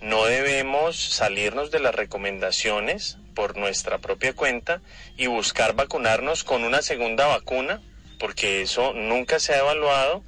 [0.00, 4.80] no debemos salirnos de las recomendaciones por nuestra propia cuenta
[5.16, 7.80] y buscar vacunarnos con una segunda vacuna,
[8.18, 10.24] porque eso nunca se ha evaluado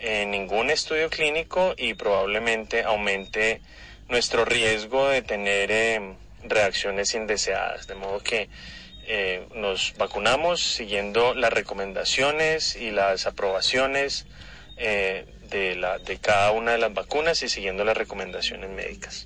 [0.00, 3.60] en ningún estudio clínico y probablemente aumente
[4.08, 6.14] nuestro riesgo de tener eh,
[6.44, 7.86] reacciones indeseadas.
[7.86, 8.48] De modo que
[9.06, 14.26] eh, nos vacunamos siguiendo las recomendaciones y las aprobaciones
[14.76, 19.24] eh, de, la, de cada una de las vacunas y siguiendo las recomendaciones médicas.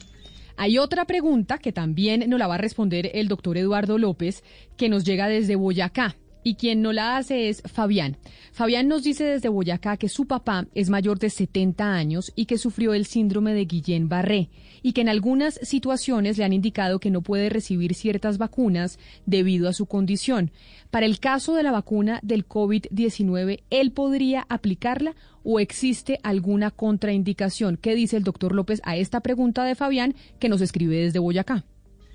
[0.57, 4.45] Hay otra pregunta que también nos la va a responder el doctor Eduardo López,
[4.77, 6.17] que nos llega desde Boyacá.
[6.45, 8.17] Y quien no la hace es Fabián.
[8.53, 12.59] Fabián nos dice desde Boyacá que su papá es mayor de 70 años y que
[12.59, 14.51] sufrió el síndrome de Guillain-Barré
[14.83, 19.69] y que en algunas situaciones le han indicado que no puede recibir ciertas vacunas debido
[19.69, 20.51] a su condición.
[20.91, 25.15] Para el caso de la vacuna del COVID-19, ¿él podría aplicarla
[25.45, 27.77] o existe alguna contraindicación?
[27.77, 31.65] ¿Qué dice el doctor López a esta pregunta de Fabián que nos escribe desde Boyacá?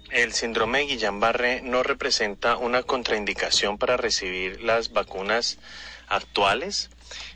[0.09, 5.59] El síndrome de Guillain-Barré no representa una contraindicación para recibir las vacunas
[6.07, 6.89] actuales.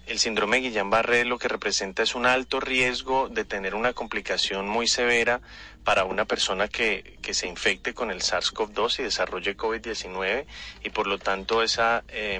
[0.06, 4.70] El síndrome de Guillain-Barré lo que representa es un alto riesgo de tener una complicación
[4.70, 5.42] muy severa
[5.84, 10.46] para una persona que, que se infecte con el SARS-CoV-2 y desarrolle COVID-19
[10.82, 12.40] y por lo tanto esa, eh,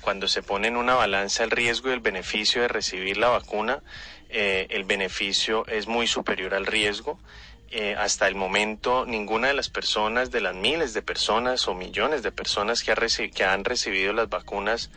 [0.00, 3.80] cuando se pone en una balanza el riesgo y el beneficio de recibir la vacuna,
[4.28, 7.20] eh, el beneficio es muy superior al riesgo
[7.70, 12.22] eh, hasta el momento ninguna de las personas, de las miles de personas o millones
[12.22, 12.94] de personas que,
[13.30, 14.90] que han recibido las vacunas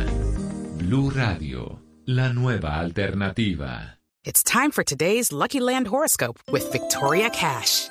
[0.78, 3.98] Blue Radio, la nueva alternativa.
[4.24, 7.90] It's time for today's Lucky Land horoscope with Victoria Cash.